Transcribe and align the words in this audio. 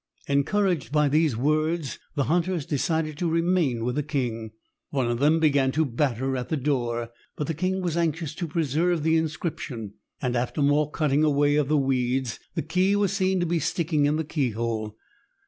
Encouraged 0.27 0.91
by 0.91 1.07
these 1.07 1.37
words, 1.37 1.99
the 2.15 2.23
hunters 2.23 2.65
decided 2.65 3.19
to 3.19 3.29
remain 3.29 3.85
with 3.85 3.93
the 3.93 4.01
king. 4.01 4.49
One 4.89 5.05
of 5.05 5.19
them 5.19 5.39
began 5.39 5.71
to 5.73 5.85
batter 5.85 6.35
at 6.35 6.49
the 6.49 6.57
door, 6.57 7.11
but 7.35 7.45
the 7.45 7.53
king 7.53 7.83
was 7.83 7.95
anxious 7.95 8.33
to 8.33 8.47
preserve 8.47 9.03
the 9.03 9.15
inscription, 9.15 9.93
and 10.19 10.35
after 10.35 10.63
more 10.63 10.89
cutting 10.89 11.23
away 11.23 11.55
of 11.55 11.69
weeds, 11.69 12.39
the 12.55 12.63
key 12.63 12.95
was 12.95 13.13
seen 13.13 13.39
to 13.41 13.45
be 13.45 13.59
sticking 13.59 14.07
in 14.07 14.15
the 14.15 14.23
keyhole. 14.23 14.97